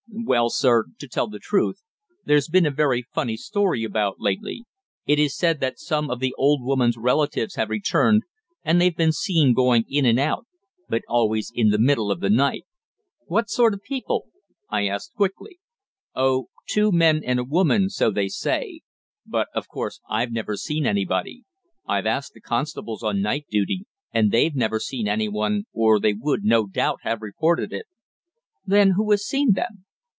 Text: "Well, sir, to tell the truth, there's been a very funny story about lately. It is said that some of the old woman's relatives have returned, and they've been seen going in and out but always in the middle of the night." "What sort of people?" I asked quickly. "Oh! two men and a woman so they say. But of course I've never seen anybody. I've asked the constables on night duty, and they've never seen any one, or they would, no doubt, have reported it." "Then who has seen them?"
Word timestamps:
"Well, 0.23 0.49
sir, 0.49 0.85
to 0.99 1.07
tell 1.07 1.27
the 1.27 1.39
truth, 1.39 1.81
there's 2.25 2.47
been 2.47 2.65
a 2.65 2.71
very 2.71 3.05
funny 3.13 3.35
story 3.37 3.83
about 3.83 4.17
lately. 4.19 4.65
It 5.05 5.19
is 5.19 5.35
said 5.35 5.59
that 5.61 5.79
some 5.79 6.09
of 6.09 6.19
the 6.19 6.33
old 6.37 6.63
woman's 6.63 6.95
relatives 6.97 7.55
have 7.55 7.69
returned, 7.69 8.23
and 8.63 8.79
they've 8.79 8.95
been 8.95 9.13
seen 9.13 9.53
going 9.53 9.83
in 9.89 10.05
and 10.05 10.19
out 10.19 10.45
but 10.87 11.01
always 11.07 11.51
in 11.53 11.69
the 11.69 11.79
middle 11.79 12.11
of 12.11 12.19
the 12.19 12.29
night." 12.29 12.65
"What 13.25 13.49
sort 13.49 13.73
of 13.73 13.81
people?" 13.83 14.27
I 14.69 14.85
asked 14.87 15.15
quickly. 15.15 15.59
"Oh! 16.13 16.49
two 16.69 16.91
men 16.91 17.21
and 17.25 17.39
a 17.39 17.43
woman 17.45 17.89
so 17.89 18.11
they 18.11 18.27
say. 18.27 18.81
But 19.25 19.47
of 19.55 19.67
course 19.67 20.01
I've 20.09 20.31
never 20.31 20.55
seen 20.55 20.85
anybody. 20.85 21.43
I've 21.87 22.05
asked 22.05 22.33
the 22.33 22.41
constables 22.41 23.01
on 23.01 23.21
night 23.21 23.45
duty, 23.49 23.85
and 24.13 24.31
they've 24.31 24.55
never 24.55 24.79
seen 24.79 25.07
any 25.07 25.27
one, 25.27 25.63
or 25.73 25.99
they 25.99 26.13
would, 26.13 26.43
no 26.43 26.67
doubt, 26.67 26.99
have 27.01 27.21
reported 27.21 27.73
it." 27.73 27.85
"Then 28.65 28.91
who 28.91 29.09
has 29.11 29.25
seen 29.25 29.53
them?" 29.53 29.85